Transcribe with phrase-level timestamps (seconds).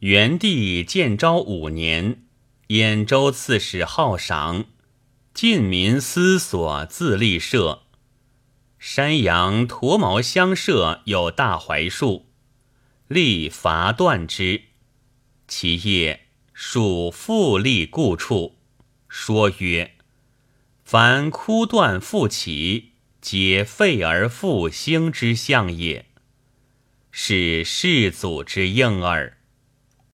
[0.00, 2.22] 元帝建昭五年，
[2.68, 4.66] 兖州刺史好赏，
[5.32, 7.84] 晋民思所自立社。
[8.78, 12.26] 山阳驼毛乡社有大槐树，
[13.08, 14.64] 立伐断之。
[15.48, 18.58] 其叶属复立故处，
[19.08, 19.94] 说曰
[20.84, 22.92] ：“凡枯断复起，
[23.22, 26.04] 皆废而复兴之象也。
[27.10, 29.32] 是世祖之应耳。”